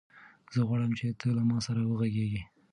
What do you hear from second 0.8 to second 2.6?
چې ته له ما سره وغږېږې.